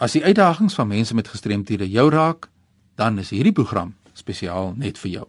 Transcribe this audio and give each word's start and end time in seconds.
As 0.00 0.14
die 0.16 0.24
uitdagings 0.24 0.74
van 0.74 0.88
mense 0.88 1.14
met 1.14 1.28
gestremthede 1.28 1.84
jou 1.90 2.10
raak, 2.10 2.48
dan 2.96 3.18
is 3.20 3.30
hierdie 3.30 3.52
program 3.52 3.94
spesiaal 4.16 4.72
net 4.80 4.96
vir 4.98 5.10
jou. 5.10 5.26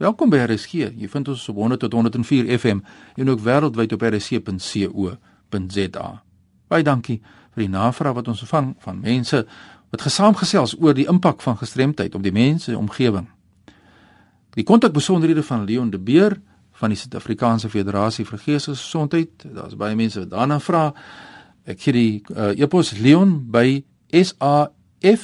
Welkom 0.00 0.32
by 0.32 0.38
RSG. 0.46 0.72
Jy 0.96 1.08
vind 1.12 1.28
ons 1.28 1.44
op 1.52 1.56
100 1.60 1.80
tot 1.84 1.92
104 1.92 2.48
FM 2.56 2.80
en 3.20 3.30
ook 3.30 3.44
wêreldwyd 3.44 3.92
op 3.92 4.02
rsc.co.za. 4.08 4.62
Baie 6.72 6.82
dankie 6.88 7.20
vir 7.52 7.66
die 7.66 7.68
navraag 7.68 8.16
wat 8.22 8.32
ons 8.32 8.40
ontvang 8.48 8.72
van 8.86 9.04
mense 9.04 9.44
wat 9.92 10.08
gesaamgesels 10.08 10.80
oor 10.80 10.96
die 10.96 11.08
impak 11.12 11.44
van 11.44 11.60
gestremdheid 11.60 12.16
op 12.16 12.24
die 12.24 12.32
mense 12.32 12.72
se 12.72 12.80
omgewing. 12.80 13.28
Die 14.56 14.64
kontakbesonderhede 14.64 15.44
van 15.44 15.68
Leon 15.68 15.90
de 15.92 16.00
Beer 16.00 16.40
van 16.80 16.88
die 16.88 16.96
Suid-Afrikaanse 16.96 17.68
Federasie 17.68 18.24
vir 18.24 18.38
Geestesgesondheid. 18.38 19.44
Daar's 19.52 19.76
baie 19.76 19.92
mense 19.94 20.24
wat 20.24 20.32
daarna 20.32 20.64
vra. 20.64 20.94
Ek 21.68 21.76
gee 21.84 21.92
die 21.92 22.22
uh, 22.32 22.56
e-pos 22.56 22.96
Leon 22.96 23.44
by 23.52 23.84
safmh.org. 24.22 25.22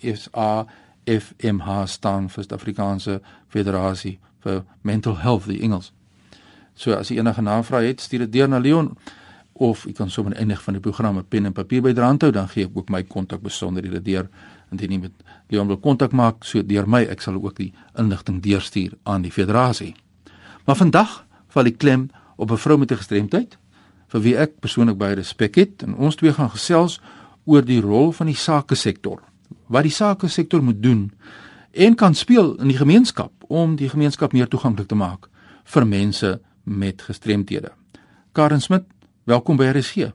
Is 0.00 0.28
a 0.34 0.64
FMH 1.04 1.86
staan 1.86 2.28
vir 2.28 2.42
Suid-Afrikaanse 2.42 3.20
Federasie 3.48 4.18
vir 4.42 4.64
Mental 4.82 5.16
Health 5.22 5.46
die 5.48 5.62
Engels. 5.62 5.92
So 6.74 6.96
as 6.96 7.08
jy 7.12 7.20
enige 7.20 7.42
navrae 7.44 7.86
het, 7.86 8.00
stuur 8.02 8.18
dit 8.26 8.32
deur 8.40 8.48
na 8.50 8.58
Leon 8.58 8.96
of 9.54 9.84
jy 9.86 9.92
kan 9.94 10.10
sommer 10.10 10.34
eindig 10.34 10.62
van 10.64 10.74
die 10.74 10.82
programme 10.82 11.22
pen 11.22 11.46
en 11.46 11.54
papier 11.54 11.84
bydraand 11.84 12.26
hou, 12.26 12.32
dan 12.34 12.48
gee 12.50 12.66
ek 12.66 12.74
ook 12.74 12.90
my 12.90 13.04
kontakbesonderhede 13.06 14.02
deur 14.02 14.26
indien 14.74 14.96
jy 14.96 14.98
met 15.04 15.12
Leon 15.52 15.70
wil 15.70 15.78
kontak 15.78 16.12
maak, 16.16 16.42
so 16.42 16.62
deur 16.66 16.88
my, 16.90 17.04
ek 17.06 17.22
sal 17.22 17.38
ook 17.38 17.54
die 17.60 17.70
inligting 18.00 18.42
deurstuur 18.42 18.96
aan 19.06 19.22
die 19.22 19.30
federasie. 19.30 19.94
Maar 20.66 20.80
vandag 20.80 21.20
val 21.54 21.70
die 21.70 21.76
klem 21.76 22.08
op 22.36 22.50
'n 22.50 22.58
vrou 22.58 22.78
met 22.78 22.90
'n 22.90 22.96
gestremdheid 22.96 23.58
vir 24.14 24.22
wie 24.22 24.36
ek 24.38 24.60
persoonlik 24.62 24.94
baie 24.94 25.16
respek 25.18 25.56
het 25.58 25.82
en 25.82 25.96
ons 25.98 26.14
twee 26.14 26.30
gaan 26.32 26.52
gesels 26.52 27.00
oor 27.50 27.64
die 27.66 27.80
rol 27.82 28.12
van 28.14 28.30
die 28.30 28.38
sake 28.38 28.78
sektor. 28.78 29.18
Wat 29.66 29.82
die 29.82 29.94
sake 29.94 30.30
sektor 30.30 30.62
moet 30.62 30.78
doen 30.82 31.08
en 31.74 31.96
kan 31.98 32.14
speel 32.14 32.54
in 32.62 32.70
die 32.70 32.78
gemeenskap 32.78 33.32
om 33.50 33.74
die 33.76 33.90
gemeenskap 33.90 34.32
meer 34.32 34.46
toeganklik 34.46 34.86
te 34.88 34.94
maak 34.94 35.26
vir 35.74 35.86
mense 35.86 36.30
met 36.62 37.02
gestremthede. 37.02 37.72
Karen 38.32 38.62
Smit, 38.62 38.86
welkom 39.26 39.58
by 39.58 39.72
RSG. 39.74 40.12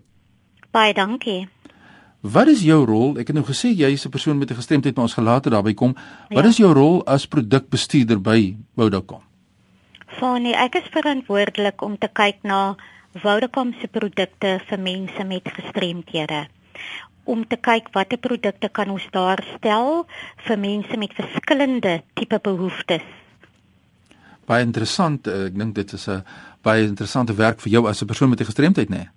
Baie 0.72 0.94
dankie. 0.96 1.50
Wat 2.22 2.48
is 2.48 2.64
jou 2.64 2.86
rol? 2.88 3.18
Ek 3.20 3.32
het 3.32 3.36
nou 3.36 3.46
gesê 3.48 3.74
jy 3.76 3.92
is 3.92 4.06
'n 4.06 4.12
persoon 4.12 4.38
met 4.38 4.52
'n 4.52 4.56
gestremdheid, 4.56 4.96
maar 4.96 5.08
ons 5.08 5.14
gaan 5.14 5.26
later 5.26 5.52
daarby 5.52 5.74
kom. 5.74 5.96
Wat 6.30 6.44
ja. 6.44 6.50
is 6.50 6.58
jou 6.58 6.74
rol 6.74 7.06
as 7.06 7.28
produkbestuurder 7.28 8.22
by 8.22 8.56
Vodacom? 8.76 9.22
Fanie, 10.20 10.56
ek 10.56 10.76
is 10.76 10.88
verantwoordelik 10.92 11.82
om 11.82 11.98
te 11.98 12.08
kyk 12.08 12.44
na 12.44 12.76
Vodacom 13.14 13.74
se 13.82 13.88
produkte 13.88 14.60
vir 14.70 14.80
mense 14.80 15.24
met 15.24 15.50
gestremthede. 15.54 16.48
Om 17.24 17.48
te 17.48 17.58
kyk 17.58 17.90
watter 17.94 18.18
produkte 18.18 18.70
kan 18.70 18.90
ons 18.90 19.08
daar 19.12 19.42
stel 19.56 20.06
vir 20.48 20.58
mense 20.58 20.98
met 20.98 21.14
verskillende 21.14 22.02
tipe 22.14 22.40
behoeftes. 22.40 23.06
Baie 24.46 24.66
interessant. 24.66 25.28
Ek 25.28 25.58
dink 25.58 25.76
dit 25.76 25.94
is 25.94 26.08
'n 26.08 26.24
baie 26.62 26.84
interessante 26.84 27.34
werk 27.34 27.60
vir 27.60 27.72
jou 27.72 27.88
as 27.88 28.02
'n 28.02 28.08
persoon 28.08 28.30
met 28.30 28.42
'n 28.42 28.46
gestremdheid, 28.46 28.90
né? 28.90 28.98
Nee? 28.98 29.10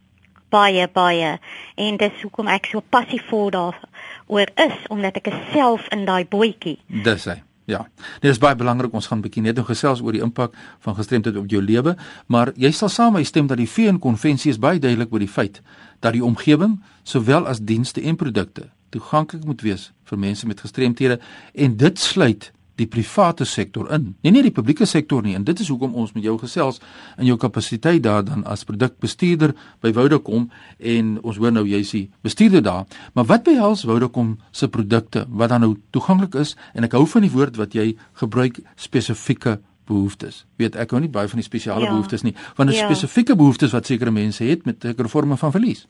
baie 0.52 0.88
baie 0.92 1.38
en 1.80 1.96
dis 2.00 2.20
hoekom 2.22 2.50
ek 2.52 2.68
so 2.72 2.84
passief 2.94 3.24
voor 3.30 3.50
daaroor 3.56 4.52
is 4.66 4.76
omdat 4.92 5.16
ek 5.22 5.32
self 5.52 5.88
in 5.96 6.04
daai 6.08 6.24
bootjie. 6.28 6.78
Dis 7.04 7.24
hy. 7.30 7.40
Ja. 7.64 7.86
Dit 8.20 8.30
is 8.30 8.38
baie 8.42 8.56
belangrik 8.58 8.92
ons 8.92 9.06
gaan 9.06 9.18
'n 9.18 9.22
bietjie 9.22 9.42
net 9.42 9.56
nou 9.56 9.66
gesels 9.66 10.00
oor 10.00 10.12
die 10.12 10.22
impak 10.22 10.54
van 10.80 10.94
gestremdheid 10.94 11.36
op 11.36 11.48
jou 11.48 11.62
lewe, 11.62 11.96
maar 12.26 12.52
jy 12.56 12.70
sal 12.70 12.88
saam 12.88 13.12
my 13.12 13.22
stem 13.22 13.46
dat 13.46 13.56
die 13.56 13.68
VN 13.68 13.98
konvensie 13.98 14.50
is 14.50 14.58
baie 14.58 14.78
duidelik 14.78 15.12
oor 15.12 15.18
die 15.18 15.28
feit 15.28 15.62
dat 16.00 16.12
die 16.12 16.24
omgewing 16.24 16.82
sowel 17.02 17.46
as 17.46 17.60
dienste 17.60 18.02
en 18.02 18.16
produkte 18.16 18.70
toeganklik 18.90 19.44
moet 19.44 19.60
wees 19.60 19.92
vir 20.04 20.18
mense 20.18 20.46
met 20.46 20.60
gestremthede 20.60 21.20
en 21.54 21.76
dit 21.76 21.98
sluit 21.98 22.52
die 22.80 22.86
private 22.86 23.44
sektor 23.44 23.90
in. 23.92 24.12
Nie 24.24 24.32
net 24.34 24.46
die 24.48 24.54
publieke 24.54 24.86
sektor 24.88 25.22
nie 25.24 25.34
en 25.36 25.44
dit 25.44 25.60
is 25.60 25.68
hoekom 25.72 25.94
ons 25.98 26.12
met 26.16 26.24
jou 26.24 26.36
gesels 26.40 26.80
in 27.18 27.26
jou 27.28 27.36
kapasiteit 27.40 28.02
daar 28.04 28.24
dan 28.24 28.44
as 28.48 28.64
produkbestuurder 28.68 29.54
by 29.84 29.92
Vodacom 29.92 30.48
en 30.78 31.16
ons 31.22 31.40
hoor 31.40 31.52
nou 31.52 31.66
jy's 31.68 31.92
die 31.92 32.06
bestuurder 32.24 32.64
daar. 32.64 32.86
Maar 33.14 33.28
wat 33.30 33.44
behels 33.48 33.84
Vodacom 33.88 34.38
se 34.50 34.68
produkte 34.68 35.26
wat 35.28 35.52
dan 35.52 35.66
nou 35.66 35.74
toeganklik 35.92 36.38
is 36.40 36.56
en 36.74 36.88
ek 36.88 36.96
hou 36.96 37.04
van 37.06 37.26
die 37.26 37.32
woord 37.32 37.60
wat 37.60 37.76
jy 37.76 37.92
gebruik 38.20 38.62
spesifieke 38.76 39.58
behoeftes. 39.88 40.44
Weet 40.60 40.76
ek 40.80 40.94
hou 40.94 41.00
nie 41.02 41.12
baie 41.12 41.28
van 41.28 41.40
die 41.40 41.46
spesiale 41.46 41.86
ja. 41.86 41.92
behoeftes 41.92 42.24
nie, 42.26 42.34
want 42.56 42.70
dit 42.70 42.78
is 42.78 42.84
ja. 42.84 42.88
spesifieke 42.88 43.36
behoeftes 43.36 43.74
wat 43.76 43.90
sekere 43.90 44.14
mense 44.14 44.44
het 44.46 44.64
met 44.68 44.80
sekere 44.82 45.10
forme 45.12 45.36
van 45.36 45.52
verlies. 45.54 45.86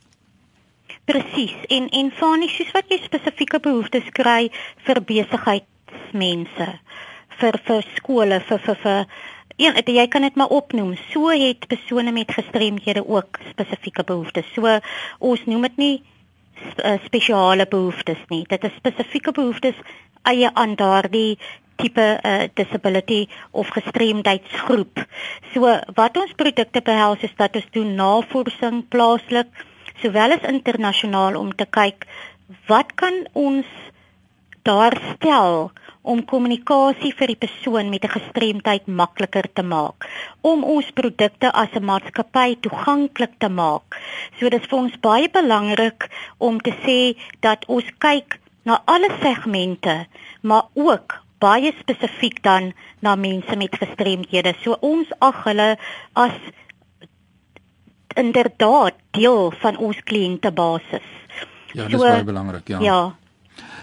Presies. 1.04 1.54
En 1.68 1.88
en 1.88 2.10
van 2.18 2.42
die 2.44 2.50
soos 2.52 2.70
wat 2.74 2.90
jy 2.90 3.00
spesifieke 3.02 3.60
behoeftes 3.62 4.08
kry 4.14 4.48
vir 4.86 5.00
besigheid 5.06 5.66
mense 6.12 6.68
vir 7.40 7.58
vir 7.66 7.86
skole 7.96 8.40
vir 8.48 8.58
vir 8.66 8.80
vir 8.84 9.06
een 9.56 9.94
jy 9.94 10.06
kan 10.08 10.22
dit 10.22 10.34
maar 10.34 10.48
opnoem. 10.48 10.96
So 11.12 11.28
het 11.28 11.66
persone 11.68 12.12
met 12.12 12.32
gestremdhede 12.32 13.04
ook 13.08 13.38
spesifieke 13.50 14.04
behoeftes. 14.04 14.48
So 14.54 14.78
ons 15.18 15.44
noem 15.46 15.62
dit 15.62 15.76
nie 15.76 15.96
uh, 16.84 16.98
spesiale 17.04 17.66
behoeftes 17.66 18.22
nie. 18.28 18.44
Dit 18.48 18.64
is 18.64 18.74
spesifieke 18.76 19.32
behoeftes 19.32 19.76
eie 20.22 20.50
aan 20.54 20.74
daardie 20.74 21.38
tipe 21.76 22.06
uh, 22.22 22.48
disability 22.54 23.26
of 23.50 23.68
gestremdheidsgroep. 23.68 25.04
So 25.52 25.78
wat 25.94 26.16
ons 26.16 26.34
produkte 26.36 26.82
behels 26.82 27.22
is 27.22 27.34
dat 27.36 27.56
ons 27.56 27.70
doen 27.74 27.94
navorsing 27.98 28.84
plaaslik 28.88 29.50
sowel 30.02 30.36
as 30.36 30.46
internasionaal 30.48 31.36
om 31.38 31.52
te 31.54 31.66
kyk 31.70 32.06
wat 32.68 32.94
kan 33.00 33.24
ons 33.38 33.68
daar 34.62 34.94
stel 35.14 35.70
om 36.02 36.24
kommunikasie 36.24 37.12
vir 37.14 37.32
die 37.32 37.38
persoon 37.44 37.90
met 37.90 38.04
'n 38.04 38.14
gestremdheid 38.18 38.86
makliker 38.86 39.46
te 39.52 39.62
maak, 39.62 40.08
om 40.40 40.64
ons 40.64 40.90
produkte 40.90 41.52
as 41.52 41.70
'n 41.74 41.84
maatskappy 41.84 42.56
toeganklik 42.60 43.34
te 43.38 43.48
maak. 43.48 44.00
So 44.38 44.48
dit 44.48 44.60
is 44.60 44.68
vir 44.68 44.78
ons 44.78 45.00
baie 45.00 45.30
belangrik 45.30 46.08
om 46.38 46.60
te 46.60 46.74
sê 46.84 47.18
dat 47.40 47.64
ons 47.66 47.86
kyk 47.98 48.38
na 48.64 48.82
alle 48.84 49.10
segmente, 49.22 50.06
maar 50.42 50.64
ook 50.74 51.22
baie 51.38 51.72
spesifiek 51.78 52.42
dan 52.42 52.72
na 53.00 53.14
mense 53.14 53.56
met 53.56 53.76
gestremdhede. 53.76 54.54
So 54.62 54.76
ons 54.80 55.08
ag 55.18 55.44
hulle 55.44 55.78
as 56.12 56.36
inderdaad 58.14 58.94
deel 59.10 59.50
van 59.50 59.76
ons 59.76 60.02
kliëntebasis. 60.02 61.08
Ja, 61.72 61.86
dis 61.86 62.00
so, 62.00 62.06
baie 62.06 62.24
belangrik, 62.24 62.68
ja. 62.68 62.80
Ja. 62.80 63.16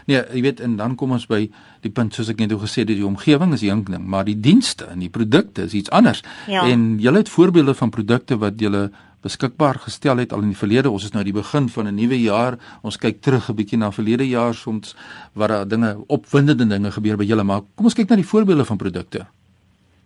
Nee, 0.05 0.23
jy 0.33 0.41
weet 0.41 0.59
en 0.59 0.75
dan 0.75 0.95
kom 0.95 1.11
ons 1.11 1.27
by 1.27 1.49
die 1.81 1.91
punt 1.91 2.13
soos 2.13 2.29
ek 2.29 2.39
net 2.39 2.53
o 2.53 2.57
gesê 2.57 2.83
het, 2.83 2.87
die 2.87 3.05
omgewing 3.05 3.53
is 3.53 3.61
een 3.61 3.83
ding, 3.83 4.05
maar 4.05 4.25
die 4.25 4.39
dienste 4.39 4.85
en 4.85 4.99
die 4.99 5.09
produkte 5.09 5.63
is 5.63 5.73
iets 5.73 5.89
anders. 5.89 6.23
Ja. 6.47 6.65
En 6.67 6.99
jy 6.99 7.13
het 7.13 7.29
voorbeelde 7.29 7.73
van 7.73 7.89
produkte 7.89 8.37
wat 8.37 8.59
jy 8.59 8.89
beskikbaar 9.21 9.79
gestel 9.83 10.17
het 10.17 10.33
al 10.33 10.45
in 10.45 10.53
die 10.53 10.57
verlede. 10.57 10.91
Ons 10.91 11.09
is 11.09 11.11
nou 11.15 11.23
die 11.23 11.35
begin 11.35 11.69
van 11.69 11.87
'n 11.87 11.95
nuwe 11.95 12.21
jaar. 12.21 12.57
Ons 12.81 12.97
kyk 12.97 13.21
terug 13.21 13.49
'n 13.49 13.55
bietjie 13.55 13.77
na 13.77 13.91
verlede 13.91 14.27
jaar 14.27 14.53
soms 14.53 14.95
wat 15.33 15.49
daar 15.49 15.67
dinge 15.67 15.97
opwindende 16.07 16.67
dinge 16.67 16.91
gebeur 16.91 17.17
by 17.17 17.25
julle, 17.25 17.43
maar 17.43 17.61
kom 17.75 17.85
ons 17.85 17.93
kyk 17.93 18.09
na 18.09 18.15
die 18.15 18.27
voorbeelde 18.27 18.65
van 18.65 18.77
produkte. 18.77 19.27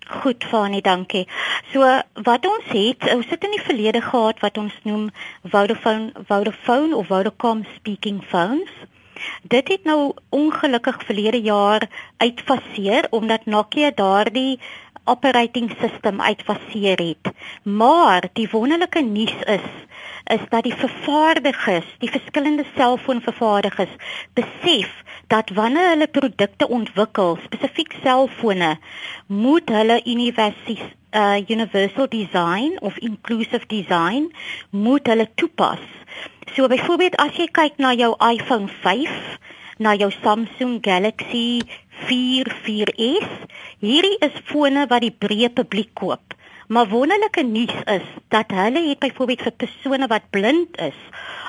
Goed, 0.07 0.43
Fani, 0.43 0.81
dankie. 0.81 1.27
So 1.71 1.79
wat 2.23 2.45
ons 2.45 2.65
het, 2.65 3.13
ons 3.13 3.29
het 3.29 3.43
in 3.43 3.51
die 3.51 3.61
verlede 3.61 4.01
gehad 4.01 4.39
wat 4.39 4.57
ons 4.57 4.73
noem 4.83 5.09
Vodafone 5.43 6.11
Vodafone 6.27 6.95
of 6.95 7.07
Vodacom 7.07 7.65
speaking 7.75 8.23
phones. 8.23 8.71
Dit 9.41 9.67
het 9.67 9.83
nou 9.83 10.13
ongelukkig 10.29 11.03
verlede 11.05 11.41
jaar 11.41 11.87
uitfaseer 12.17 13.07
omdat 13.09 13.45
Nokia 13.45 13.91
daardie 13.95 14.59
operating 15.05 15.71
system 15.79 16.21
uitfaseer 16.21 16.97
het. 16.97 17.33
Maar 17.63 18.29
die 18.33 18.49
wonderlike 18.51 19.01
nuus 19.01 19.35
is 19.45 19.67
is 20.23 20.39
dat 20.49 20.63
die 20.63 20.73
vervaardigers, 20.73 21.85
die 21.99 22.09
verskillende 22.09 22.63
selfoonvervaardigers 22.75 23.95
besef 24.33 25.03
dat 25.27 25.49
wanneer 25.49 25.89
hulle 25.89 26.07
produkte 26.07 26.67
ontwikkel, 26.67 27.37
spesifiek 27.43 27.95
selfone, 28.03 28.77
moet 29.27 29.69
hulle 29.69 30.01
universiteit 30.05 31.01
uh 31.13 31.37
universal 31.47 32.07
design 32.09 32.77
of 32.81 32.97
inclusive 32.97 33.65
design 33.67 34.31
moet 34.69 35.07
hulle 35.07 35.29
toepas 35.35 35.83
So 36.55 36.67
byvoorbeeld 36.67 37.15
as 37.17 37.37
jy 37.39 37.47
kyk 37.49 37.79
na 37.81 37.93
jou 37.97 38.13
iPhone 38.19 38.67
5, 38.83 39.09
na 39.79 39.95
jou 39.97 40.11
Samsung 40.21 40.79
Galaxy 40.85 41.63
4 42.05 42.53
4S, 42.65 43.29
hierdie 43.81 44.19
is 44.21 44.35
fone 44.49 44.85
wat 44.91 45.01
die 45.05 45.13
breë 45.13 45.49
publiek 45.57 45.93
koop. 45.97 46.35
Maar 46.67 46.87
wonderlike 46.89 47.43
nuus 47.43 47.73
is 47.85 48.05
dat 48.33 48.53
hulle 48.53 48.81
het 48.87 48.99
byvoorbeeld 48.99 49.41
vir 49.47 49.55
persone 49.65 50.07
wat 50.07 50.29
blind 50.29 50.77
is, 50.77 50.99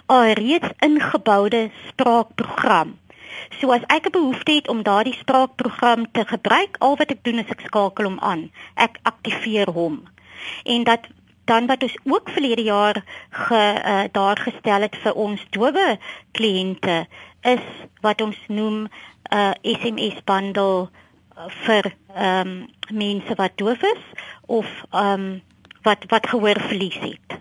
'n 0.08 0.34
reeds 0.40 0.70
ingeboude 0.80 1.70
spraakprogram. 1.88 2.98
So 3.60 3.72
as 3.72 3.84
ek 3.88 4.06
'n 4.06 4.16
behoefte 4.16 4.52
het 4.52 4.68
om 4.68 4.82
daardie 4.82 5.16
spraakprogram 5.20 6.10
te 6.12 6.24
gebruik, 6.24 6.76
al 6.78 6.96
wat 6.96 7.10
ek 7.10 7.24
doen 7.24 7.38
is 7.38 7.52
ek 7.54 7.60
skakel 7.60 8.04
hom 8.04 8.18
aan. 8.20 8.50
Ek 8.74 8.98
aktiveer 9.02 9.70
hom. 9.70 10.02
En 10.64 10.84
dat 10.84 11.06
dan 11.44 11.66
wat 11.66 11.82
ons 11.82 11.96
ook 12.04 12.28
verlede 12.28 12.62
jaar 12.62 13.04
ge 13.30 13.62
uh, 13.84 14.04
daar 14.12 14.38
gestel 14.38 14.80
het 14.80 14.96
vir 14.96 15.14
ons 15.14 15.46
dowe 15.50 15.98
kliënte 16.32 17.06
is 17.40 17.64
wat 18.00 18.20
ons 18.20 18.36
noem 18.48 18.84
'n 18.84 18.88
uh, 19.34 19.52
SMS 19.62 20.22
bundle 20.24 20.88
vir 21.66 21.94
ehm 22.14 22.48
um, 22.48 22.68
mense 22.92 23.34
wat 23.34 23.56
doof 23.56 23.82
is 23.82 24.04
of 24.46 24.66
ehm 24.90 25.20
um, 25.20 25.42
wat 25.82 26.04
wat 26.08 26.28
gehoorverlies 26.28 26.98
het. 27.00 27.40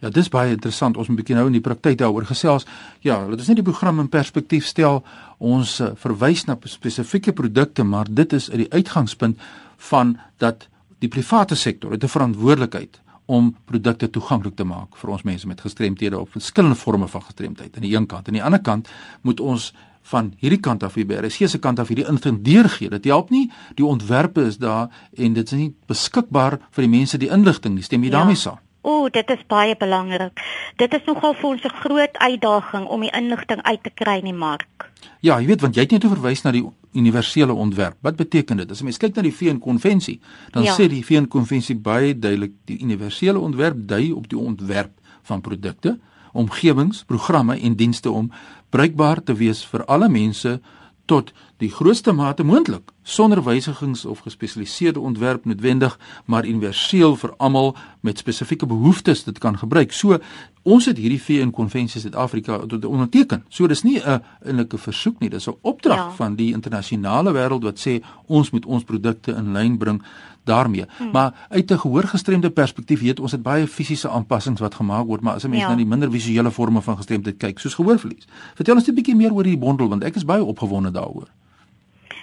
Ja, 0.00 0.08
dis 0.08 0.28
baie 0.28 0.50
interessant. 0.50 0.96
Ons 0.96 1.08
moet 1.08 1.16
'n 1.16 1.20
bietjie 1.20 1.34
nou 1.34 1.46
in 1.46 1.52
die 1.52 1.60
praktyk 1.60 1.98
daaroor 1.98 2.24
gesels. 2.24 2.66
Ja, 3.00 3.26
dit 3.26 3.40
is 3.40 3.46
net 3.46 3.56
die 3.56 3.64
program 3.64 4.00
in 4.00 4.08
perspektief 4.08 4.64
stel. 4.64 5.04
Ons 5.38 5.82
verwys 5.94 6.44
na 6.44 6.56
spesifieke 6.62 7.32
produkte, 7.32 7.82
maar 7.82 8.06
dit 8.10 8.32
is 8.32 8.50
uit 8.50 8.58
die 8.58 8.72
uitgangspunt 8.72 9.40
van 9.76 10.18
dat 10.36 10.68
die 10.98 11.08
private 11.08 11.54
sektor 11.54 11.90
het 11.90 12.02
'n 12.02 12.08
verantwoordelikheid 12.08 13.00
om 13.28 13.50
produkte 13.68 14.08
toeganklik 14.10 14.56
te 14.56 14.64
maak 14.64 14.96
vir 14.96 15.10
ons 15.12 15.24
mense 15.28 15.46
met 15.46 15.60
gestremthede 15.60 16.16
op 16.16 16.32
verskillende 16.32 16.78
forme 16.80 17.08
van 17.12 17.22
gestremdheid. 17.26 17.74
Aan 17.76 17.84
die 17.84 17.92
een 17.92 18.06
kant, 18.08 18.28
aan 18.28 18.38
die 18.38 18.44
ander 18.44 18.62
kant 18.64 18.88
moet 19.22 19.40
ons 19.40 19.72
van 20.08 20.30
hierdie 20.40 20.60
kant 20.64 20.82
af 20.86 20.96
hier 20.96 21.06
by 21.08 21.18
RSG 21.20 21.50
se 21.52 21.60
kant 21.60 21.80
af 21.82 21.90
hierdie 21.92 22.06
inligting 22.08 22.40
deurgee. 22.44 22.88
Dit 22.88 23.04
help 23.10 23.28
nie 23.34 23.50
die 23.76 23.84
ontwerpe 23.84 24.46
is 24.48 24.56
daar 24.62 24.88
en 25.12 25.36
dit 25.36 25.52
is 25.52 25.58
nie 25.58 25.68
beskikbaar 25.90 26.56
vir 26.72 26.86
die 26.86 26.92
mense 26.94 27.20
die 27.20 27.28
inligting 27.34 27.76
nie. 27.76 27.84
Stem 27.84 28.06
jy 28.06 28.12
ja. 28.12 28.16
daarmee 28.16 28.40
saam? 28.40 28.62
O, 28.88 29.08
dit 29.12 29.30
is 29.30 29.40
baie 29.52 29.76
belangrik. 29.76 30.40
Dit 30.80 30.94
is 30.96 31.04
nogal 31.04 31.34
vir 31.36 31.48
ons 31.50 31.64
'n 31.64 31.78
groot 31.84 32.14
uitdaging 32.16 32.86
om 32.86 33.00
die 33.00 33.12
inligting 33.12 33.62
uit 33.62 33.82
te 33.82 33.90
kry 33.90 34.16
in 34.18 34.30
die 34.32 34.40
mark. 34.46 34.90
Ja, 35.20 35.40
jy 35.40 35.46
weet 35.46 35.60
want 35.60 35.74
jy 35.74 35.82
het 35.82 35.90
net 35.90 36.06
verwys 36.06 36.42
na 36.42 36.50
die 36.50 36.64
universele 36.92 37.52
ontwerp. 37.52 37.96
Wat 38.00 38.16
beteken 38.16 38.56
dit? 38.56 38.70
As 38.70 38.78
jy 38.78 38.84
mens 38.84 38.96
kyk 38.96 39.16
na 39.16 39.22
die 39.22 39.34
VN 39.34 39.58
konvensie, 39.58 40.20
dan 40.50 40.62
ja. 40.62 40.74
sê 40.74 40.88
die 40.88 41.04
VN 41.04 41.28
konvensie 41.28 41.76
baie 41.76 42.18
duidelik 42.18 42.52
die 42.64 42.78
universele 42.80 43.38
ontwerp 43.38 43.76
dui 43.88 44.12
op 44.12 44.28
die 44.28 44.38
ontwerp 44.38 44.92
van 45.22 45.40
produkte, 45.40 45.98
omgewings, 46.32 47.04
programme 47.04 47.60
en 47.60 47.76
dienste 47.76 48.10
om 48.10 48.32
bruikbaar 48.70 49.22
te 49.22 49.34
wees 49.34 49.64
vir 49.64 49.84
alle 49.84 50.08
mense 50.08 50.60
tot 51.06 51.32
die 51.58 51.70
grootste 51.70 52.12
mate 52.12 52.44
moontlik 52.46 52.92
sonder 53.02 53.40
wysigings 53.42 54.04
of 54.04 54.20
gespesialiseerde 54.22 55.00
ontwerp 55.00 55.44
noodwendig 55.44 55.98
maar 56.24 56.46
universeel 56.46 57.16
vir 57.16 57.32
almal 57.36 57.76
met 58.00 58.18
spesifieke 58.18 58.66
behoeftes 58.66 59.24
dit 59.24 59.38
kan 59.38 59.58
gebruik. 59.58 59.92
So 59.92 60.18
ons 60.62 60.86
het 60.86 60.98
hierdie 61.00 61.20
VN 61.22 61.50
konvensie 61.50 62.00
Suid-Afrika 62.00 62.60
onderteken. 62.86 63.44
So 63.48 63.66
dis 63.66 63.82
nie 63.82 63.98
'n 63.98 64.22
inlike 64.44 64.78
versoek 64.78 65.20
nie, 65.20 65.30
dis 65.30 65.48
'n 65.48 65.56
opdrag 65.62 65.96
ja. 65.96 66.10
van 66.10 66.34
die 66.34 66.52
internasionale 66.52 67.32
wêreld 67.32 67.62
wat 67.62 67.78
sê 67.78 68.04
ons 68.26 68.50
moet 68.50 68.66
ons 68.66 68.84
produkte 68.84 69.32
in 69.32 69.52
lyn 69.52 69.78
bring 69.78 70.02
daarmee. 70.44 70.84
Hmm. 70.96 71.10
Maar 71.10 71.46
uit 71.48 71.70
'n 71.70 71.78
gehoorgestremde 71.78 72.50
perspektief 72.50 73.00
weet 73.00 73.20
ons 73.20 73.30
dit 73.30 73.42
baie 73.42 73.66
fisiese 73.66 74.08
aanpassings 74.08 74.60
wat 74.60 74.74
gemaak 74.74 75.06
word, 75.06 75.20
maar 75.20 75.34
as 75.34 75.44
'n 75.44 75.50
mens 75.50 75.62
ja. 75.62 75.68
na 75.68 75.76
die 75.76 75.86
minder 75.86 76.10
visuele 76.10 76.50
forme 76.50 76.82
van 76.82 76.96
gestremdheid 76.96 77.36
kyk, 77.36 77.58
soos 77.58 77.74
gehoorverlies. 77.74 78.26
Vertel 78.54 78.74
ons 78.74 78.88
'n 78.88 78.94
bietjie 78.94 79.16
meer 79.16 79.32
oor 79.32 79.44
hierdie 79.44 79.64
bondel 79.66 79.88
want 79.88 80.04
ek 80.04 80.14
is 80.16 80.24
baie 80.24 80.44
opgewonde 80.44 80.90
daaroor. 80.90 81.28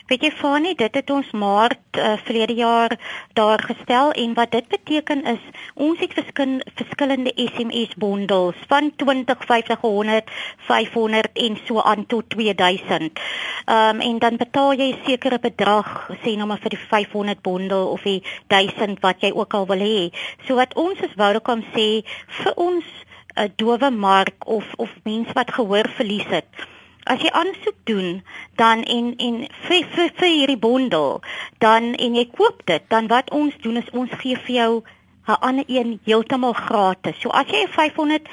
Weet 0.06 0.22
jy 0.22 0.30
Fani, 0.38 0.72
dit 0.78 0.98
het 1.00 1.10
ons 1.10 1.30
maart 1.34 1.98
uh, 1.98 2.12
verlede 2.28 2.54
jaar 2.54 2.94
daar 3.34 3.62
gestel 3.66 4.12
en 4.13 4.36
wat 4.38 4.52
dit 4.54 4.68
beteken 4.69 5.24
is 5.31 5.48
ons 5.74 5.98
het 6.04 6.12
verskyn, 6.13 6.60
verskillende 6.78 7.34
SMS 7.42 7.96
bondels 8.04 8.60
van 8.69 8.92
20, 9.02 9.42
50, 9.50 9.81
100, 9.81 10.30
500 10.68 11.42
en 11.46 11.57
so 11.66 11.81
aan 11.81 12.06
tot 12.06 12.30
2000. 12.36 13.18
Ehm 13.66 13.96
um, 13.96 14.04
en 14.10 14.19
dan 14.28 14.38
betaal 14.44 14.78
jy 14.78 14.92
'n 14.92 15.02
sekere 15.07 15.42
bedrag, 15.42 15.90
sê 16.22 16.36
nou 16.38 16.48
maar 16.54 16.62
vir 16.62 16.78
die 16.78 16.84
500 16.94 17.42
bondel 17.42 17.90
of 17.98 18.06
die 18.06 18.22
1000 18.54 19.02
wat 19.02 19.25
jy 19.25 19.34
ook 19.34 19.54
al 19.54 19.66
wil 19.66 19.81
hê. 19.81 20.13
So 20.46 20.62
wat 20.62 20.78
ons 20.78 21.02
as 21.02 21.18
Vodacom 21.18 21.66
sê 21.74 22.06
vir 22.44 22.54
ons 22.56 22.86
'n 22.86 23.42
uh, 23.42 23.50
dowe 23.57 23.90
mark 23.90 24.46
of 24.46 24.66
of 24.78 24.90
mense 25.04 25.34
wat 25.34 25.50
gehoor 25.52 25.90
verlies 25.98 26.30
het 26.30 26.75
as 27.06 27.22
jy 27.22 27.30
aansoek 27.30 27.78
doen 27.90 28.22
dan 28.56 28.84
en 28.84 29.13
en 29.18 29.36
vir 29.68 29.86
vir, 29.96 30.12
vir 30.19 30.31
hierdie 30.31 30.57
bondel 30.57 31.22
dan 31.63 31.94
en 31.94 32.16
jy 32.16 32.25
koop 32.34 32.66
dit 32.66 32.84
dan 32.90 33.07
wat 33.07 33.30
ons 33.31 33.54
doen 33.62 33.78
is 33.81 33.92
ons 33.94 34.12
gee 34.22 34.38
vir 34.48 34.56
jou 34.56 34.84
'n 35.28 35.40
ander 35.42 35.66
een 35.68 36.00
heeltemal 36.06 36.54
gratis. 36.54 37.22
So 37.22 37.30
as 37.30 37.48
jy 37.48 37.63
'n 37.66 37.74
500 37.74 38.28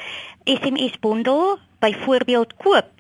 SMS 0.45 0.99
bondel 1.01 1.59
byvoorbeeld 1.81 2.57
koop, 2.57 2.91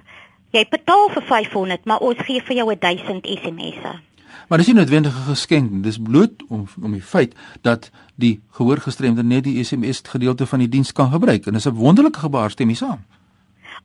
jy 0.50 0.64
betaal 0.68 1.08
vir 1.08 1.22
500, 1.22 1.84
maar 1.84 1.98
ons 1.98 2.18
gee 2.18 2.42
vir 2.42 2.56
jou 2.56 2.72
'n 2.72 2.78
1000 2.78 3.26
SMS'e. 3.26 4.00
Maar 4.48 4.58
dis 4.58 4.66
nie 4.66 4.76
noodwendig 4.76 5.14
'n 5.16 5.28
geskenk, 5.28 5.82
dis 5.82 5.98
bloot 5.98 6.32
om 6.48 6.68
om 6.82 6.92
die 6.92 7.02
feit 7.02 7.34
dat 7.60 7.90
die 8.14 8.40
gehoorgestremde 8.50 9.22
net 9.22 9.44
die 9.44 9.64
SMS 9.64 10.00
gedeelte 10.04 10.46
van 10.46 10.58
die 10.58 10.68
diens 10.68 10.92
kan 10.92 11.10
gebruik 11.10 11.46
en 11.46 11.52
dis 11.52 11.66
'n 11.66 11.74
wonderlike 11.74 12.18
gebaar 12.18 12.50
stem 12.50 12.68
jy 12.68 12.74
saam. 12.74 13.04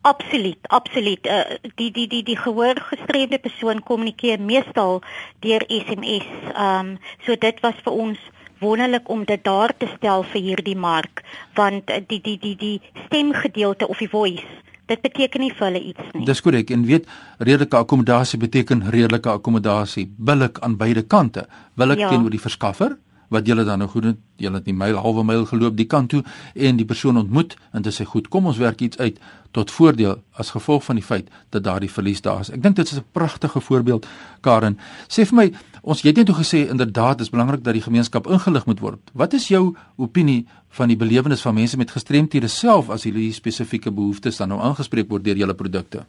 Absoluut, 0.02 0.60
absoluut. 0.68 1.26
Uh, 1.26 1.58
die 1.76 1.92
die 1.92 2.08
die 2.08 2.24
die 2.24 2.38
gehoorgestremde 2.38 3.40
persoon 3.40 3.84
kommunikeer 3.84 4.40
meestal 4.40 5.02
deur 5.40 5.66
SMS. 5.68 6.28
Ehm 6.54 6.80
um, 6.80 6.98
so 7.26 7.36
dit 7.36 7.60
was 7.62 7.76
vir 7.84 7.94
ons 7.94 8.20
wonderlik 8.60 9.10
om 9.10 9.26
dit 9.26 9.44
daar 9.44 9.74
te 9.78 9.90
stel 9.98 10.24
vir 10.24 10.42
hierdie 10.42 10.78
mark 10.78 11.24
want 11.56 11.92
die 12.08 12.22
die 12.22 12.38
die 12.40 12.56
die 12.56 12.82
stemgedeelte 13.06 13.88
of 13.88 13.98
die 13.98 14.10
voice 14.10 14.48
dit 14.88 15.02
beteken 15.04 15.44
nie 15.44 15.52
vir 15.52 15.66
hulle 15.68 15.82
iets 15.92 16.14
nie. 16.14 16.26
Dis 16.28 16.42
korrek 16.44 16.72
en 16.72 16.86
weet 16.88 17.08
redelike 17.44 17.78
akkommodasie 17.80 18.40
beteken 18.40 18.86
redelike 18.94 19.30
akkommodasie 19.30 20.08
billik 20.18 20.62
aan 20.64 20.78
beide 20.80 21.04
kante. 21.04 21.46
Billik 21.76 22.00
ja. 22.04 22.12
teenoor 22.14 22.34
die 22.34 22.42
verskaffer 22.42 22.96
wat 23.34 23.48
julle 23.48 23.64
dan 23.68 23.80
nou 23.80 23.90
goed 23.90 24.04
het, 24.04 24.20
julle 24.38 24.60
het 24.60 24.66
die 24.66 24.76
myl 24.76 24.98
halwe 25.02 25.24
myl 25.24 25.46
geloop 25.46 25.76
die 25.78 25.88
kant 25.90 26.10
toe 26.10 26.24
en 26.54 26.78
die 26.78 26.86
persoon 26.86 27.18
ontmoet 27.18 27.56
en 27.74 27.86
dit 27.86 27.94
sê 27.94 28.06
goed, 28.08 28.28
kom 28.28 28.48
ons 28.48 28.58
werk 28.62 28.82
iets 28.82 28.98
uit 28.98 29.20
tot 29.56 29.72
voordeel 29.72 30.20
as 30.38 30.52
gevolg 30.56 30.84
van 30.86 31.00
die 31.00 31.06
feit 31.06 31.30
dat 31.56 31.64
daardie 31.64 31.90
verlies 31.92 32.22
daar 32.22 32.44
is. 32.44 32.52
Ek 32.54 32.62
dink 32.64 32.76
dit 32.76 32.86
is 32.92 33.00
'n 33.00 33.06
pragtige 33.12 33.60
voorbeeld 33.60 34.08
Karen. 34.42 34.78
Sê 35.08 35.26
vir 35.26 35.36
my, 35.36 35.52
ons 35.82 36.02
jy 36.02 36.10
het 36.10 36.18
net 36.18 36.30
gesê 36.30 36.70
inderdaad 36.70 37.18
dis 37.18 37.30
belangrik 37.30 37.64
dat 37.64 37.74
die 37.74 37.82
gemeenskap 37.82 38.28
ingelig 38.28 38.66
moet 38.66 38.80
word. 38.80 39.00
Wat 39.14 39.34
is 39.34 39.48
jou 39.48 39.76
opinie 39.98 40.46
van 40.70 40.88
die 40.88 40.98
belewenis 40.98 41.42
van 41.42 41.56
mense 41.56 41.78
met 41.78 41.92
gestremthede 41.92 42.48
self 42.48 42.90
as 42.90 43.04
hulle 43.04 43.34
spesifieke 43.34 43.92
behoeftes 43.92 44.38
dan 44.38 44.50
nou 44.50 44.60
aangespreek 44.62 45.10
word 45.10 45.24
deur 45.24 45.36
julle 45.36 45.54
produkte? 45.54 46.06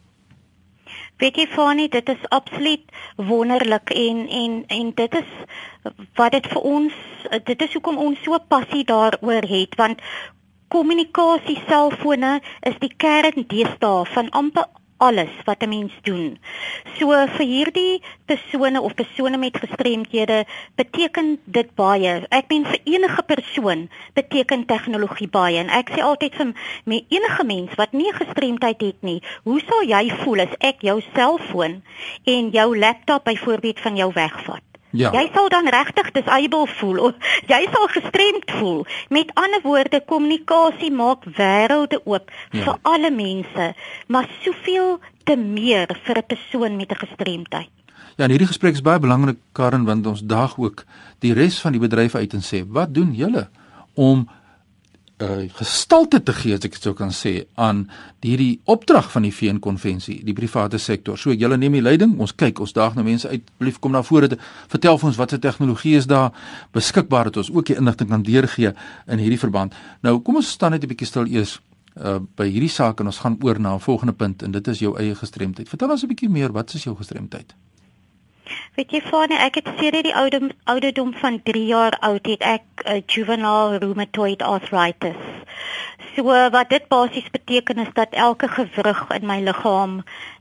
Weet 1.19 1.35
jy 1.35 1.47
Fani, 1.51 1.89
dit 1.91 2.09
is 2.09 2.27
absoluut 2.29 2.83
wonderlik 3.15 3.89
en 3.89 4.27
en 4.27 4.63
en 4.67 4.91
dit 4.95 5.15
is 5.15 5.31
wat 6.15 6.31
dit 6.31 6.47
vir 6.47 6.61
ons 6.61 6.93
dit 7.43 7.61
is 7.61 7.73
hoekom 7.75 7.97
ons 7.97 8.21
so 8.23 8.39
passie 8.47 8.85
daaroor 8.87 9.47
het 9.51 9.75
want 9.81 10.03
kommunikasie 10.75 11.57
selfone 11.67 12.37
is 12.71 12.77
die 12.83 12.91
kern 13.03 13.47
deesdae 13.51 14.05
van 14.13 14.29
amper 14.41 14.67
alles 14.99 15.33
wat 15.47 15.63
'n 15.63 15.69
mens 15.69 15.93
doen. 16.03 16.37
So 16.97 17.07
vir 17.35 17.47
hierdie 17.53 18.01
persone 18.25 18.81
of 18.81 18.93
persone 18.93 19.37
met 19.37 19.57
gestremthede 19.57 20.45
beteken 20.75 21.39
dit 21.43 21.75
baie. 21.75 22.25
Ek 22.29 22.45
meen 22.49 22.65
vir 22.65 22.79
enige 22.83 23.23
persoon 23.23 23.89
beteken 24.13 24.65
tegnologie 24.65 25.27
baie 25.27 25.57
en 25.57 25.69
ek 25.69 25.89
sê 25.89 26.01
altyd 26.03 26.35
vir 26.35 26.53
me 26.85 27.03
enige 27.09 27.43
mens 27.43 27.75
wat 27.75 27.91
nie 27.91 28.13
gestremdheid 28.13 28.81
het 28.81 29.01
nie, 29.01 29.21
hoe 29.43 29.61
sal 29.67 29.83
jy 29.83 30.09
voel 30.23 30.39
as 30.39 30.55
ek 30.59 30.81
jou 30.81 31.01
selfoon 31.15 31.81
en 32.23 32.49
jou 32.49 32.77
laptop 32.77 33.23
byvoorbeeld 33.23 33.79
van 33.79 33.95
jou 33.95 34.11
wegvat? 34.13 34.68
Ja. 34.91 35.11
Jy 35.13 35.29
sal 35.33 35.49
dan 35.53 35.67
regtig 35.69 36.11
disable 36.11 36.65
voel 36.79 36.99
of 37.09 37.33
jy 37.51 37.61
sal 37.73 37.87
gestremd 37.93 38.51
voel. 38.57 38.85
Met 39.09 39.33
ander 39.33 39.61
woorde, 39.63 40.01
kommunikasie 40.05 40.91
maak 40.91 41.25
wêrelde 41.37 42.01
oop 42.05 42.31
ja. 42.51 42.63
vir 42.63 42.77
alle 42.81 43.11
mense, 43.11 43.73
maar 44.07 44.29
soveel 44.43 44.97
te 45.23 45.35
meer 45.37 45.87
vir 46.05 46.17
'n 46.17 46.25
persoon 46.27 46.75
met 46.75 46.91
'n 46.91 47.05
gestremdheid. 47.05 47.69
Ja, 48.17 48.25
en 48.25 48.33
hierdie 48.33 48.49
gesprek 48.51 48.73
is 48.73 48.81
baie 48.81 48.99
belangrik 48.99 49.37
Karen 49.51 49.85
want 49.85 50.07
ons 50.07 50.21
daag 50.21 50.57
ook 50.57 50.85
die 51.19 51.33
res 51.33 51.59
van 51.61 51.71
die 51.71 51.79
bedryf 51.79 52.15
uit 52.15 52.33
en 52.33 52.43
sê, 52.43 52.65
wat 52.67 52.93
doen 52.93 53.13
julle 53.15 53.47
om 53.93 54.27
uh, 55.21 55.49
gestalte 55.53 56.21
te 56.23 56.33
gee 56.33 56.55
as 56.55 56.65
ek 56.65 56.75
dit 56.77 56.85
sou 56.87 56.93
kan 56.97 57.11
sê 57.15 57.33
aan 57.59 57.85
hierdie 58.23 58.59
opdrag 58.69 59.09
van 59.13 59.25
die 59.27 59.33
VN 59.35 59.59
konvensie 59.63 60.19
die 60.25 60.35
private 60.35 60.79
sektor. 60.79 61.17
So 61.19 61.33
julle 61.35 61.57
neem 61.57 61.77
die 61.77 61.83
leiding. 61.83 62.17
Ons 62.19 62.35
kyk, 62.35 62.61
ons 62.63 62.75
daag 62.75 62.97
nou 62.97 63.05
mense 63.07 63.29
uit. 63.29 63.45
Blief 63.61 63.79
kom 63.83 63.95
na 63.95 64.03
vore 64.05 64.31
te 64.31 64.39
vertel 64.71 64.99
vir 64.99 65.11
ons 65.11 65.19
wat 65.19 65.35
se 65.35 65.39
tegnologie 65.43 65.95
is 65.99 66.09
daar 66.09 66.31
beskikbaar 66.75 67.29
dat 67.29 67.41
ons 67.43 67.53
ook 67.53 67.71
die 67.71 67.77
inligting 67.79 68.11
kan 68.11 68.23
deurgee 68.23 68.73
in 69.07 69.23
hierdie 69.23 69.41
verband. 69.41 69.75
Nou 70.05 70.19
kom 70.23 70.39
ons 70.41 70.51
staan 70.57 70.71
net 70.71 70.83
'n 70.83 70.91
bietjie 70.93 71.07
stil 71.07 71.27
eers 71.27 71.59
uh 71.97 72.19
by 72.37 72.47
hierdie 72.47 72.71
saak 72.71 72.99
en 72.99 73.07
ons 73.07 73.19
gaan 73.19 73.37
oor 73.43 73.59
na 73.59 73.75
'n 73.75 73.79
volgende 73.79 74.13
punt 74.13 74.43
en 74.43 74.51
dit 74.51 74.67
is 74.67 74.79
jou 74.79 74.97
eie 74.97 75.15
gestremdheid. 75.15 75.69
Vertel 75.69 75.91
ons 75.91 76.03
'n 76.03 76.07
bietjie 76.07 76.29
meer, 76.29 76.51
wat 76.51 76.73
is 76.73 76.83
jou 76.83 76.95
gestremdheid? 76.95 77.53
Weet 78.77 78.91
jy 78.93 78.99
Fanie, 79.01 79.37
ek 79.41 79.55
het 79.59 79.69
sedert 79.79 80.05
die 80.05 80.13
ouderdom 80.13 80.51
ouderdom 80.69 81.09
van 81.17 81.39
3 81.43 81.65
jaar 81.65 81.95
oud 82.05 82.27
het 82.29 82.43
ek 82.45 82.83
uh, 82.85 82.99
juvenile 83.01 83.79
rheumatoid 83.81 84.43
arthritis. 84.45 85.17
So 86.13 86.35
wat 86.53 86.69
dit 86.69 86.85
basies 86.91 87.29
beteken 87.33 87.81
is 87.81 87.89
dat 87.97 88.13
elke 88.13 88.47
gewrig 88.47 89.01
in 89.15 89.25
my 89.25 89.39
liggaam 89.41 89.95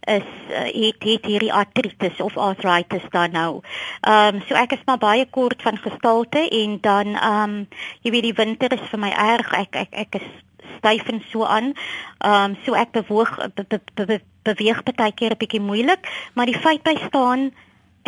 is 0.05 0.29
uh, 0.53 0.67
het 0.69 1.07
het 1.09 1.25
hierdie 1.25 1.53
artritis 1.53 2.21
of 2.21 2.37
arthritis 2.37 3.07
dan 3.17 3.33
nou. 3.33 3.61
Ehm 4.01 4.37
um, 4.37 4.43
so 4.49 4.55
ek 4.61 4.77
is 4.77 4.85
maar 4.85 5.01
baie 5.01 5.25
kort 5.31 5.63
van 5.65 5.81
gestalte 5.81 6.45
en 6.49 6.79
dan 6.81 7.15
ehm 7.17 7.43
um, 7.43 7.57
jy 8.05 8.13
weet 8.13 8.29
die 8.29 8.39
winter 8.43 8.73
is 8.77 8.85
vir 8.93 9.03
my 9.07 9.15
erg. 9.33 9.55
Ek 9.57 9.81
ek 9.87 9.97
ek 10.05 10.21
is 10.21 10.29
styf 10.77 11.09
en 11.09 11.25
so 11.33 11.49
aan. 11.49 11.73
Ehm 12.19 12.53
um, 12.53 12.59
so 12.67 12.77
ek 12.77 12.93
bewoog 12.93 13.39
be, 13.55 13.65
be, 13.65 13.81
be, 13.95 14.05
be, 14.05 14.21
beweeg 14.43 14.85
baie 14.93 15.13
keer 15.13 15.33
'n 15.33 15.41
bietjie 15.41 15.65
moeilik, 15.65 16.05
maar 16.35 16.47
die 16.47 16.61
feit 16.61 16.85
by 16.85 16.95
staan 17.09 17.51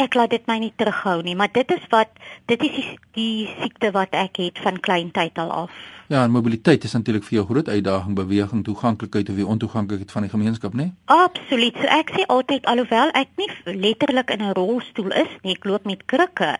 ek 0.00 0.16
laat 0.16 0.32
dit 0.32 0.46
my 0.48 0.58
nie 0.62 0.72
terughou 0.80 1.20
nie, 1.22 1.36
maar 1.36 1.52
dit 1.52 1.70
is 1.76 1.86
wat 1.92 2.12
dit 2.50 2.62
is 2.66 2.76
die, 2.76 2.98
die 3.16 3.48
siekte 3.60 3.92
wat 3.96 4.16
ek 4.16 4.40
het 4.40 4.60
van 4.64 4.80
kleintyd 4.80 5.38
al 5.38 5.52
af. 5.66 5.74
Ja, 6.10 6.24
en 6.24 6.32
mobiliteit 6.34 6.84
is 6.84 6.92
natuurlik 6.96 7.22
vir 7.28 7.36
jou 7.36 7.44
groot 7.46 7.68
uitdaging, 7.68 8.16
beweging, 8.18 8.64
toeganklikheid 8.66 9.28
of 9.30 9.36
die 9.38 9.46
ontoeganklikheid 9.46 10.10
van 10.10 10.26
die 10.26 10.32
gemeenskap, 10.32 10.74
né? 10.74 10.88
Absoluut. 11.04 11.76
So 11.78 11.86
ek 11.86 12.10
sê 12.16 12.26
altyd 12.26 12.66
alhoewel 12.66 13.12
ek 13.20 13.30
nie 13.38 13.50
letterlik 13.76 14.32
in 14.34 14.42
'n 14.42 14.56
rolstoel 14.58 15.12
is 15.12 15.30
nie, 15.44 15.54
ek 15.54 15.64
loop 15.70 15.86
met 15.86 16.02
krikke, 16.10 16.56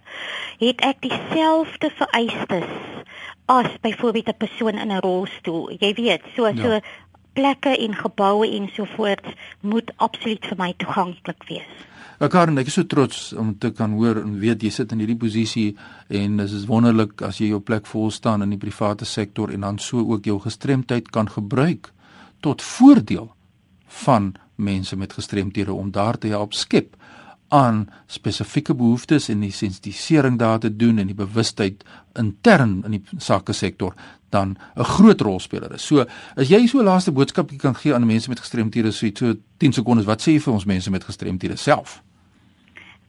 het 0.61 0.81
ek 0.87 1.03
dieselfde 1.03 1.91
vereistes 1.99 2.71
as 3.51 3.71
byvoorbeeld 3.83 4.29
'n 4.29 4.39
persoon 4.39 4.79
in 4.79 4.93
'n 4.93 5.03
rolstoel. 5.03 5.71
Jy 5.79 5.95
weet, 5.95 6.23
so 6.37 6.47
ja. 6.47 6.55
so 6.55 6.81
plekke 7.33 7.77
en 7.85 7.95
geboue 7.95 8.49
en 8.57 8.69
so 8.75 8.89
voort 8.97 9.27
moet 9.61 9.93
absoluut 9.97 10.47
vir 10.51 10.59
my 10.59 10.73
toeganklik 10.83 11.47
wees. 11.49 11.71
Ja 12.21 12.29
Karen, 12.29 12.59
ek 12.61 12.69
is 12.69 12.77
so 12.77 12.85
trots 12.85 13.31
om 13.33 13.55
te 13.57 13.71
kan 13.73 13.95
hoor 13.97 14.19
en 14.21 14.35
weet 14.43 14.61
jy 14.61 14.71
sit 14.75 14.91
in 14.93 15.01
hierdie 15.01 15.17
posisie 15.21 15.71
en 16.13 16.37
dit 16.43 16.53
is 16.53 16.67
wonderlik 16.69 17.23
as 17.25 17.39
jy 17.41 17.49
jou 17.55 17.63
plek 17.65 17.89
vol 17.89 18.11
staan 18.13 18.45
in 18.45 18.53
die 18.53 18.61
private 18.61 19.09
sektor 19.09 19.53
en 19.55 19.65
dan 19.65 19.79
so 19.81 20.03
ook 20.05 20.29
jou 20.29 20.37
gestremdheid 20.45 21.09
kan 21.15 21.31
gebruik 21.33 21.89
tot 22.45 22.63
voordeel 22.63 23.31
van 24.05 24.35
mense 24.61 24.97
met 24.97 25.17
gestremthede 25.17 25.73
om 25.73 25.91
daar 25.91 26.19
te 26.21 26.29
help 26.29 26.53
skep 26.53 26.93
aan 27.51 27.89
spesifieke 28.07 28.75
behoeftes 28.75 29.29
en 29.29 29.41
die 29.43 29.53
sensitisering 29.53 30.39
daar 30.39 30.59
te 30.63 30.71
doen 30.77 30.99
en 30.99 31.07
die 31.11 31.19
bewustheid 31.19 31.85
intern 32.19 32.83
in 32.87 32.99
die 32.99 33.03
sake 33.19 33.53
sektor 33.53 33.95
dan 34.31 34.57
'n 34.77 34.85
groot 34.85 35.21
rolspeler 35.21 35.73
is. 35.75 35.87
So, 35.87 36.05
as 36.37 36.49
jy 36.49 36.67
so 36.67 36.79
'n 36.79 36.85
laaste 36.85 37.13
boodskap 37.13 37.51
kan 37.59 37.75
gee 37.75 37.95
aan 37.95 38.07
mense 38.07 38.29
met 38.29 38.41
gestremthede 38.41 38.93
so 38.93 39.07
so 39.15 39.35
10 39.57 39.73
sekondes, 39.73 40.07
wat 40.07 40.23
sê 40.23 40.33
jy 40.33 40.41
vir 40.41 40.53
ons 40.53 40.65
mense 40.65 40.91
met 40.91 41.05
gestremthede 41.05 41.57
self? 41.57 42.03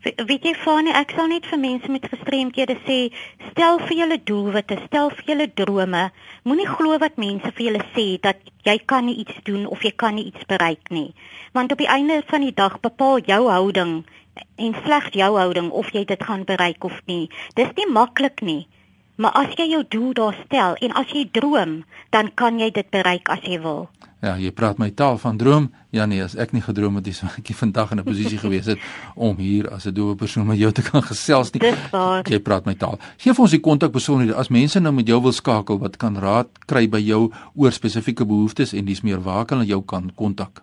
weet 0.01 0.45
jy 0.45 0.53
Fanie, 0.57 0.93
ek 0.97 1.13
sal 1.13 1.27
net 1.29 1.45
vir 1.45 1.59
mense 1.61 1.91
met 1.93 2.05
gestremdhede 2.09 2.75
sê, 2.87 2.97
stel 3.51 3.77
vir 3.85 3.97
julle 3.99 4.17
doelwitte, 4.25 4.77
stel 4.87 5.11
vir 5.13 5.27
julle 5.29 5.47
drome. 5.53 6.07
Moenie 6.47 6.69
glo 6.69 6.97
wat 7.01 7.19
mense 7.21 7.51
vir 7.57 7.67
julle 7.67 7.83
sê 7.93 8.05
dat 8.23 8.41
jy 8.65 8.77
kan 8.89 9.05
nie 9.05 9.19
iets 9.21 9.37
doen 9.45 9.67
of 9.69 9.83
jy 9.85 9.93
kan 10.03 10.17
nie 10.17 10.25
iets 10.31 10.47
bereik 10.49 10.89
nie. 10.89 11.11
Want 11.53 11.73
op 11.73 11.81
die 11.81 11.89
einde 11.89 12.21
van 12.31 12.45
die 12.45 12.55
dag 12.55 12.79
bepaal 12.81 13.21
jou 13.29 13.43
houding 13.49 14.01
en 14.55 14.75
slegs 14.83 15.13
jou 15.17 15.37
houding 15.37 15.71
of 15.71 15.89
jy 15.91 16.05
dit 16.05 16.23
gaan 16.23 16.43
bereik 16.45 16.83
of 16.83 17.01
nie. 17.05 17.29
Dis 17.55 17.73
nie 17.75 17.87
maklik 17.91 18.41
nie. 18.41 18.67
Maar 19.21 19.31
as 19.31 19.55
jy 19.57 19.67
jou 19.69 19.83
doel 19.89 20.13
daar 20.17 20.37
stel 20.45 20.77
en 20.81 20.93
as 20.97 21.11
jy 21.13 21.27
droom, 21.31 21.81
dan 22.09 22.31
kan 22.35 22.59
jy 22.59 22.71
dit 22.73 22.87
bereik 22.89 23.29
as 23.29 23.43
jy 23.45 23.59
wil. 23.61 23.89
Ja, 24.21 24.35
jy 24.37 24.51
praat 24.53 24.77
my 24.77 24.91
taal 24.93 25.17
van 25.17 25.37
droom. 25.37 25.71
Ja 25.89 26.05
nee, 26.05 26.21
as 26.21 26.35
ek 26.37 26.53
nie 26.53 26.61
gedroom 26.61 26.99
het 26.99 27.07
dis 27.07 27.23
ek 27.25 27.49
vandag 27.57 27.91
in 27.91 27.99
'n 27.99 28.05
posisie 28.05 28.37
gewees 28.45 28.65
het 28.65 28.79
om 29.15 29.35
hier 29.37 29.69
as 29.69 29.85
'n 29.85 29.93
doewe 29.93 30.15
persoon 30.15 30.47
met 30.47 30.57
jou 30.57 30.71
te 30.71 30.81
kan 30.81 31.01
gesels 31.01 31.51
nie. 31.53 31.61
Jy 32.29 32.39
praat 32.39 32.65
my 32.65 32.73
taal. 32.73 32.99
Geef 33.17 33.39
ons 33.39 33.51
die 33.51 33.59
kontak 33.59 33.91
besonderhede 33.91 34.37
as 34.37 34.49
mense 34.49 34.79
nou 34.79 34.93
met 34.93 35.07
jou 35.07 35.21
wil 35.21 35.31
skakel, 35.31 35.79
wat 35.79 35.97
kan 35.97 36.17
raad 36.17 36.47
kry 36.65 36.87
by 36.89 36.99
jou 36.99 37.31
oor 37.55 37.71
spesifieke 37.71 38.25
behoeftes 38.25 38.73
en 38.73 38.85
dis 38.85 39.01
meer 39.01 39.21
waar 39.21 39.45
kan 39.45 39.57
hulle 39.57 39.69
jou 39.69 39.81
kan 39.81 40.11
kontak? 40.15 40.61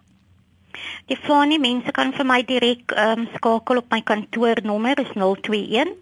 Die 1.06 1.16
fanie 1.16 1.58
mense 1.58 1.90
kan 1.92 2.12
vir 2.12 2.24
my 2.24 2.42
direk 2.44 2.92
ehm 2.92 3.18
um, 3.18 3.28
skakel 3.34 3.76
op 3.82 3.90
my 3.90 4.02
kantoornommer 4.02 4.98
is 5.00 5.12
021 5.14 5.94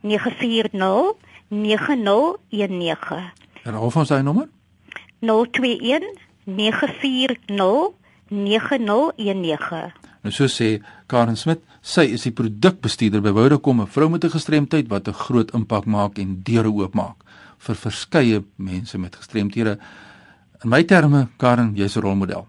940 0.00 1.14
9019. 1.48 3.32
En 3.64 3.74
hoe 3.74 3.90
van 3.90 4.06
sy 4.06 4.20
nommer? 4.22 4.48
021 5.20 6.02
0919. 8.28 9.92
Nou 10.22 10.34
so 10.34 10.46
sê 10.50 10.82
Karen 11.06 11.36
Smit, 11.38 11.60
sy 11.82 12.02
is 12.16 12.24
die 12.26 12.34
produkbestuurder 12.34 13.22
by 13.22 13.30
Vodacom, 13.30 13.80
'n 13.80 13.86
vrou 13.86 14.08
met 14.10 14.24
'n 14.24 14.30
gestremdheid 14.30 14.88
wat 14.88 15.08
'n 15.08 15.12
groot 15.12 15.50
impak 15.54 15.84
maak 15.84 16.18
en 16.18 16.42
deure 16.42 16.70
oopmaak 16.70 17.16
vir 17.58 17.74
verskeie 17.74 18.44
mense 18.56 18.98
met 18.98 19.16
gestremthede. 19.16 19.78
In 20.64 20.68
my 20.70 20.82
terme, 20.82 21.28
Karen, 21.36 21.74
jy's 21.74 21.96
'n 21.96 22.00
rolmodel. 22.00 22.46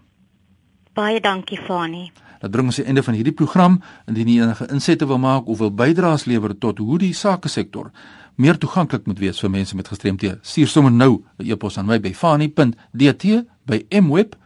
Baie 0.98 1.20
dankie, 1.20 1.60
Fani. 1.62 2.10
Dat 2.40 2.50
bring 2.50 2.66
ons 2.66 2.78
aan 2.78 2.82
die 2.82 2.90
einde 2.90 3.02
van 3.06 3.14
hierdie 3.14 3.32
program. 3.32 3.76
Indien 4.10 4.28
jy 4.32 4.42
enige 4.42 4.66
insette 4.74 5.06
wil 5.06 5.20
maak 5.22 5.46
of 5.46 5.60
wil 5.62 5.70
bydraes 5.70 6.24
lewer 6.26 6.58
tot 6.58 6.78
hoe 6.82 6.98
die 6.98 7.14
sake 7.14 7.48
sektor 7.48 7.90
meer 8.34 8.58
toeganklik 8.58 9.06
moet 9.06 9.18
wees 9.22 9.38
vir 9.42 9.50
mense 9.50 9.76
met 9.78 9.88
gestremthede, 9.90 10.38
stuur 10.42 10.66
sommer 10.66 10.92
nou 10.92 11.22
'n 11.38 11.46
e-pos 11.50 11.78
aan 11.78 11.86
my 11.86 12.00
by 12.00 12.12
fani.dt 12.14 13.24
by 13.66 13.86
mweb.co.za. 13.90 14.44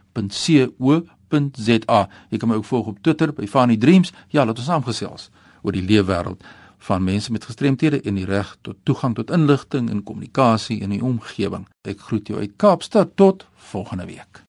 Jy 2.29 2.37
kan 2.37 2.49
my 2.49 2.55
ook 2.55 2.65
volg 2.65 2.87
op 2.87 2.99
Twitter 3.01 3.33
by 3.33 3.47
Fanny 3.47 3.77
Dreams. 3.77 4.13
Ja, 4.29 4.45
laat 4.45 4.57
ons 4.57 4.67
saamgesels 4.67 5.29
oor 5.61 5.71
die 5.71 5.81
leefwêreld 5.81 6.43
van 6.77 7.03
mense 7.03 7.31
met 7.31 7.45
gestremthede 7.45 8.01
en 8.01 8.15
die 8.15 8.25
reg 8.25 8.57
tot 8.61 8.75
toegang 8.83 9.15
tot 9.15 9.31
inligting 9.31 9.89
en 9.89 10.03
kommunikasie 10.03 10.81
in 10.81 10.89
die 10.89 11.03
omgewing. 11.03 11.67
Ek 11.81 11.99
groet 11.99 12.27
jou 12.27 12.39
uit 12.39 12.51
Kaapstad 12.55 13.09
tot 13.15 13.47
volgende 13.55 14.05
week. 14.05 14.43